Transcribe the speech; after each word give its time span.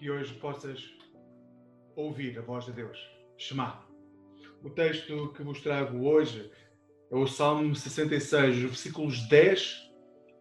que 0.00 0.10
hoje 0.10 0.32
possas 0.32 0.82
ouvir 1.94 2.38
a 2.38 2.40
voz 2.40 2.64
de 2.64 2.72
Deus. 2.72 2.98
Shema. 3.36 3.84
O 4.64 4.70
texto 4.70 5.30
que 5.36 5.42
vos 5.42 5.60
trago 5.60 6.08
hoje 6.08 6.50
é 7.12 7.14
o 7.14 7.26
Salmo 7.26 7.76
66, 7.76 8.56
versículos 8.56 9.28
10 9.28 9.90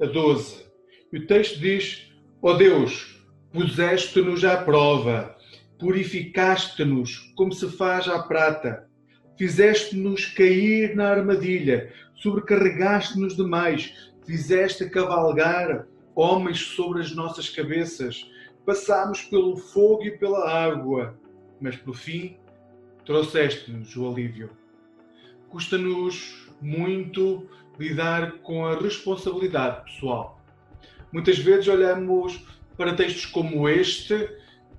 a 0.01 0.05
12. 0.05 0.65
E 1.11 1.17
o 1.17 1.27
texto 1.27 1.59
diz: 1.59 2.09
Ó 2.41 2.51
oh 2.51 2.53
Deus, 2.53 3.21
puseste-nos 3.51 4.45
à 4.45 4.63
prova, 4.63 5.35
purificaste-nos 5.77 7.17
como 7.35 7.51
se 7.51 7.69
faz 7.69 8.07
à 8.07 8.23
prata, 8.23 8.89
fizeste-nos 9.37 10.25
cair 10.25 10.95
na 10.95 11.09
armadilha, 11.09 11.93
sobrecarregaste-nos 12.15 13.35
demais, 13.35 14.09
fizeste 14.25 14.89
cavalgar 14.89 15.85
homens 16.15 16.59
sobre 16.59 17.01
as 17.01 17.13
nossas 17.13 17.49
cabeças 17.49 18.25
passámos 18.69 19.23
pelo 19.23 19.57
fogo 19.57 20.03
e 20.03 20.11
pela 20.11 20.47
água, 20.47 21.17
mas 21.59 21.75
por 21.75 21.95
fim 21.95 22.37
trouxeste-nos 23.03 23.95
o 23.97 24.07
alívio. 24.07 24.51
Custa-nos 25.49 26.47
muito 26.61 27.49
lidar 27.79 28.33
com 28.43 28.67
a 28.67 28.75
responsabilidade 28.75 29.85
pessoal. 29.85 30.39
Muitas 31.11 31.39
vezes 31.39 31.67
olhamos 31.67 32.45
para 32.77 32.93
textos 32.93 33.25
como 33.25 33.67
este 33.67 34.29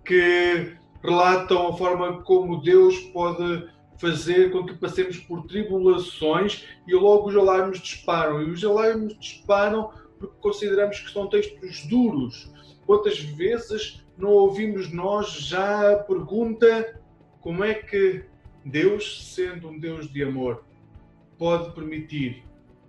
que 0.04 0.72
relatam 1.02 1.66
a 1.66 1.76
forma 1.76 2.22
como 2.22 2.62
Deus 2.62 2.96
pode 3.12 3.68
fazer 3.98 4.52
com 4.52 4.64
que 4.64 4.74
passemos 4.74 5.18
por 5.18 5.48
tribulações 5.48 6.64
e 6.86 6.94
logo 6.94 7.28
os 7.28 7.36
alarmes 7.36 7.80
disparam. 7.80 8.40
E 8.40 8.52
os 8.52 8.64
alarmes 8.64 9.18
disparam 9.18 9.90
porque 10.20 10.36
consideramos 10.40 11.00
que 11.00 11.10
são 11.10 11.28
textos 11.28 11.84
duros, 11.86 12.48
Quantas 12.90 13.20
vezes 13.20 14.04
não 14.18 14.30
ouvimos 14.30 14.92
nós 14.92 15.30
já 15.30 15.92
a 15.92 15.96
pergunta 15.96 17.00
como 17.40 17.62
é 17.62 17.72
que 17.72 18.24
Deus, 18.64 19.32
sendo 19.32 19.68
um 19.68 19.78
Deus 19.78 20.12
de 20.12 20.24
amor, 20.24 20.64
pode 21.38 21.72
permitir 21.72 22.42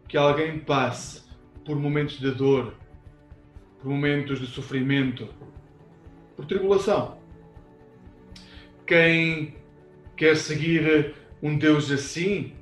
que 0.07 0.17
alguém 0.17 0.57
passe 0.57 1.21
por 1.63 1.75
momentos 1.75 2.19
de 2.19 2.31
dor, 2.31 2.73
por 3.79 3.89
momentos 3.89 4.39
de 4.39 4.47
sofrimento, 4.47 5.29
por 6.35 6.47
tribulação? 6.47 7.19
Quem 8.87 9.55
quer 10.17 10.35
seguir 10.35 11.13
um 11.43 11.59
Deus 11.59 11.91
assim? 11.91 12.55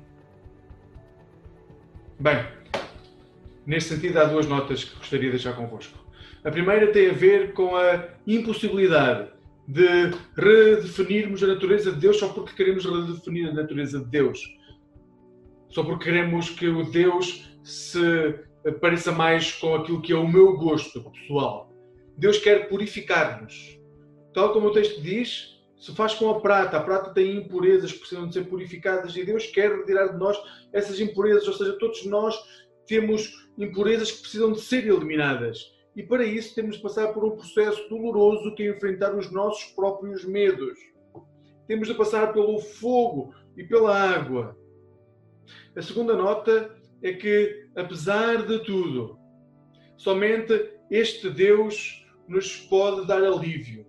Bem, 2.18 2.44
neste 3.66 3.94
sentido, 3.94 4.18
há 4.18 4.24
duas 4.24 4.46
notas 4.46 4.84
que 4.84 4.96
gostaria 4.96 5.26
de 5.26 5.36
deixar 5.36 5.54
convosco. 5.54 5.98
A 6.42 6.50
primeira 6.50 6.90
tem 6.92 7.10
a 7.10 7.12
ver 7.12 7.52
com 7.52 7.76
a 7.76 8.08
impossibilidade 8.26 9.28
de 9.68 10.10
redefinirmos 10.36 11.42
a 11.42 11.46
natureza 11.46 11.92
de 11.92 12.00
Deus 12.00 12.18
só 12.18 12.28
porque 12.28 12.54
queremos 12.54 12.84
redefinir 12.84 13.48
a 13.48 13.52
natureza 13.52 14.00
de 14.00 14.06
Deus. 14.06 14.40
Só 15.68 15.84
porque 15.84 16.04
queremos 16.04 16.50
que 16.50 16.66
o 16.66 16.90
Deus 16.90 17.48
se 17.62 18.34
pareça 18.80 19.12
mais 19.12 19.52
com 19.52 19.74
aquilo 19.74 20.02
que 20.02 20.12
é 20.12 20.16
o 20.16 20.26
meu 20.26 20.56
gosto 20.56 21.02
pessoal. 21.10 21.72
Deus 22.16 22.38
quer 22.38 22.68
purificar-nos. 22.68 23.78
Tal 24.34 24.52
como 24.52 24.68
o 24.68 24.72
texto 24.72 25.00
diz, 25.00 25.60
se 25.78 25.94
faz 25.94 26.14
com 26.14 26.28
a 26.30 26.40
prata. 26.40 26.76
A 26.76 26.82
prata 26.82 27.14
tem 27.14 27.36
impurezas 27.36 27.92
que 27.92 28.00
precisam 28.00 28.26
de 28.26 28.34
ser 28.34 28.44
purificadas 28.44 29.16
e 29.16 29.24
Deus 29.24 29.46
quer 29.46 29.70
retirar 29.70 30.08
de 30.08 30.18
nós 30.18 30.36
essas 30.72 31.00
impurezas. 31.00 31.46
Ou 31.46 31.54
seja, 31.54 31.78
todos 31.78 32.04
nós 32.06 32.36
temos 32.90 33.48
impurezas 33.56 34.10
que 34.10 34.22
precisam 34.22 34.50
de 34.50 34.60
ser 34.60 34.84
eliminadas. 34.84 35.72
E 35.94 36.02
para 36.02 36.24
isso 36.24 36.56
temos 36.56 36.76
de 36.76 36.82
passar 36.82 37.12
por 37.14 37.24
um 37.24 37.36
processo 37.36 37.88
doloroso 37.88 38.52
que 38.56 38.64
é 38.64 38.70
enfrentar 38.70 39.14
os 39.14 39.30
nossos 39.30 39.70
próprios 39.72 40.24
medos. 40.24 40.76
Temos 41.68 41.86
de 41.86 41.94
passar 41.94 42.32
pelo 42.32 42.58
fogo 42.58 43.32
e 43.56 43.62
pela 43.62 43.96
água. 43.96 44.58
A 45.76 45.80
segunda 45.80 46.16
nota 46.16 46.76
é 47.00 47.12
que, 47.12 47.68
apesar 47.76 48.44
de 48.44 48.58
tudo, 48.64 49.16
somente 49.96 50.72
este 50.90 51.30
Deus 51.30 52.04
nos 52.26 52.56
pode 52.56 53.06
dar 53.06 53.22
alívio. 53.22 53.86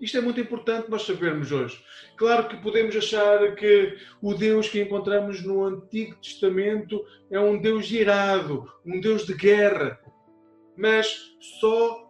Isto 0.00 0.18
é 0.18 0.20
muito 0.20 0.40
importante 0.40 0.90
nós 0.90 1.02
sabermos 1.02 1.50
hoje. 1.50 1.82
Claro 2.16 2.48
que 2.48 2.56
podemos 2.58 2.94
achar 2.94 3.54
que 3.56 3.96
o 4.22 4.32
Deus 4.32 4.68
que 4.68 4.80
encontramos 4.80 5.42
no 5.42 5.64
Antigo 5.64 6.14
Testamento 6.16 7.04
é 7.30 7.40
um 7.40 7.60
Deus 7.60 7.90
irado, 7.90 8.72
um 8.86 9.00
Deus 9.00 9.26
de 9.26 9.34
guerra, 9.34 9.98
mas 10.76 11.36
só 11.60 12.08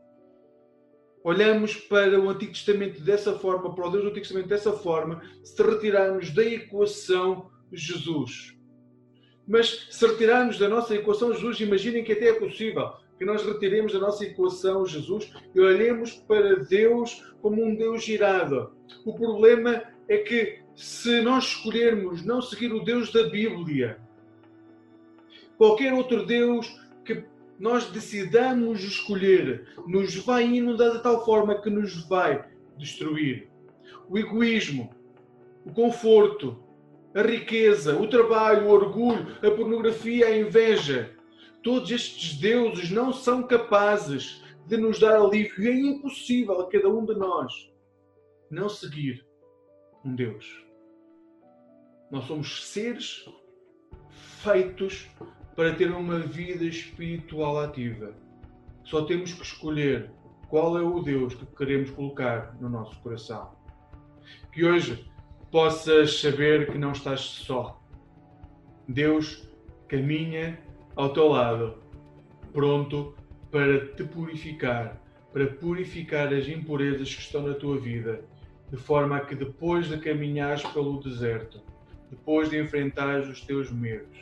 olhamos 1.25 1.77
para 1.77 2.21
o 2.21 2.29
Antigo 2.29 2.53
Testamento 2.53 3.01
dessa 3.01 3.39
forma, 3.39 3.75
para 3.75 3.87
o 3.87 3.91
Deus 3.91 4.05
do 4.05 4.11
Antigo 4.11 4.25
Testamento 4.27 4.49
dessa 4.49 4.73
forma, 4.73 5.23
se 5.43 5.63
retirarmos 5.63 6.31
da 6.31 6.45
equação 6.45 7.51
Jesus. 7.73 8.58
Mas 9.49 9.89
se 9.91 10.07
retirarmos 10.07 10.59
da 10.59 10.69
nossa 10.69 10.95
equação 10.95 11.33
Jesus, 11.33 11.59
imaginem 11.61 12.05
que 12.05 12.13
até 12.13 12.29
é 12.29 12.33
possível 12.35 12.93
que 13.19 13.25
nós 13.25 13.45
retiremos 13.45 13.95
da 13.95 13.99
nossa 13.99 14.25
equação 14.25 14.87
Jesus 14.87 15.33
e 15.55 15.59
olhemos 15.59 16.13
para 16.29 16.57
Deus 16.57 17.35
como 17.41 17.65
um 17.65 17.75
Deus 17.75 18.05
girado. 18.05 18.73
O 19.07 19.15
problema 19.15 19.83
é 20.07 20.19
que 20.19 20.61
se 20.77 21.23
nós 21.23 21.45
escolhermos 21.45 22.25
não 22.25 22.43
seguir 22.43 22.73
o 22.73 22.85
Deus 22.85 23.11
da 23.11 23.25
Bíblia, 23.25 23.99
qualquer 25.57 25.95
outro 25.95 26.27
Deus 26.27 26.81
que 27.05 27.25
nós 27.59 27.91
decidamos 27.91 28.85
escolher, 28.85 29.67
nos 29.87 30.15
vai 30.15 30.45
inundar 30.45 30.93
de 30.93 31.03
tal 31.03 31.25
forma 31.25 31.61
que 31.61 31.71
nos 31.71 32.07
vai 32.07 32.45
destruir. 32.77 33.49
O 34.09 34.17
egoísmo, 34.17 34.95
o 35.65 35.73
conforto, 35.73 36.63
a 37.19 37.23
riqueza, 37.23 37.99
o 37.99 38.07
trabalho, 38.07 38.67
o 38.67 38.71
orgulho, 38.71 39.27
a 39.43 39.51
pornografia, 39.51 40.27
a 40.27 40.39
inveja. 40.39 41.17
Todos 41.65 41.91
estes 41.91 42.37
deuses 42.37 42.91
não 42.91 43.13
são 43.13 43.43
capazes 43.43 44.45
de 44.67 44.77
nos 44.77 45.01
dar 45.01 45.17
alívio. 45.17 45.65
E 45.65 45.69
é 45.69 45.73
impossível 45.73 46.61
a 46.61 46.71
cada 46.71 46.89
um 46.89 47.05
de 47.05 47.15
nós 47.15 47.73
não 48.49 48.69
seguir 48.69 49.27
um 50.05 50.15
Deus. 50.15 50.65
Nós 52.11 52.25
somos 52.25 52.69
seres 52.69 53.29
feitos 54.43 55.09
para 55.57 55.75
ter 55.75 55.91
uma 55.91 56.21
vida 56.21 56.65
espiritual 56.65 57.59
ativa. 57.59 58.15
Só 58.85 59.05
temos 59.05 59.33
que 59.35 59.43
escolher 59.43 60.11
qual 60.49 60.79
é 60.79 60.83
o 60.83 61.01
Deus 61.01 61.35
que 61.35 61.45
queremos 61.47 61.91
colocar 61.91 62.57
no 62.61 62.71
nosso 62.71 62.99
coração. 63.01 63.55
Que 64.53 64.65
hoje 64.65 65.11
possas 65.51 66.21
saber 66.21 66.71
que 66.71 66.79
não 66.79 66.93
estás 66.93 67.21
só. 67.21 67.81
Deus 68.87 69.49
caminha 69.87 70.59
ao 70.97 71.13
teu 71.13 71.29
lado, 71.29 71.79
pronto 72.53 73.15
para 73.51 73.87
te 73.95 74.05
purificar, 74.05 75.01
para 75.33 75.47
purificar 75.47 76.33
as 76.33 76.47
impurezas 76.49 77.15
que 77.15 77.21
estão 77.21 77.43
na 77.43 77.55
tua 77.55 77.79
vida, 77.79 78.25
de 78.71 78.77
forma 78.77 79.17
a 79.17 79.21
que 79.21 79.35
depois 79.35 79.89
de 79.89 79.99
caminhares 79.99 80.63
pelo 80.65 81.01
deserto, 81.01 81.63
depois 82.11 82.51
de 82.51 82.61
enfrentares 82.61 83.29
os 83.29 83.41
teus 83.41 83.71
medos, 83.71 84.19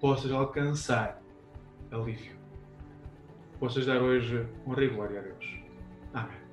possas 0.00 0.30
alcançar 0.30 1.22
alívio. 1.90 2.38
Possas 3.58 3.86
dar 3.86 4.00
hoje 4.00 4.46
honra 4.66 4.84
e 4.84 4.88
glória 4.88 5.20
a 5.20 5.22
Deus. 5.22 5.60
Amém. 6.14 6.49